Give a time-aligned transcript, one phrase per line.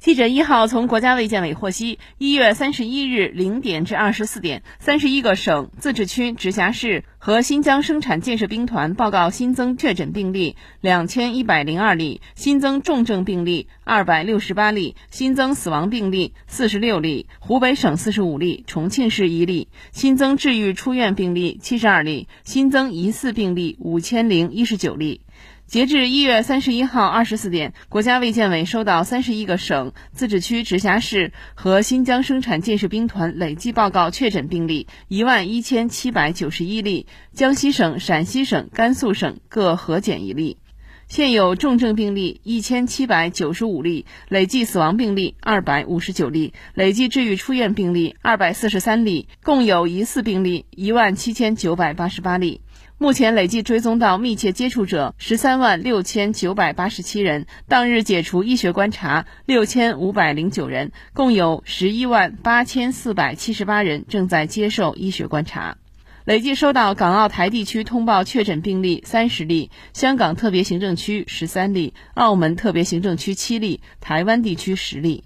[0.00, 25.22] 记者一号从国家卫健委获悉，一月三十一日零点至二十四点，三十一个省、自治区、直辖市和新疆生产建设兵团报告新增确诊病例两千一百零二例，新增重症病例二百六十八例，新增死亡病例四十六例，湖北省四十五例，重庆市一例，新增治愈出院病例七十二例，新增疑似病例五千零一十九例。
[25.68, 40.56] 截至一月三十一号二十四点，国家卫健委收到三十一个省、自治区、直辖市和新疆生产建设兵团累计报告确诊病例一万一千七百九十一例，江西省、陕西省、甘肃省各核检一例。
[41.06, 52.62] 现有重症病例一千七百九十五例，累计死亡病例二百五十九例，累计治愈出院病例二百四十三例，共有疑似病例一万七千九百八十八例。
[53.00, 65.76] 目前累计追踪到密切接触者十三万六千九百八十七人，当日解除医学观察六千五百零九人，共有十一万八千四百七十八人正在接受医学观察。
[66.24, 75.22] 累计收到港澳台地区通报确诊病例三十例，香港特别行政区十三例，澳门特别行政区七例，台湾地区十例。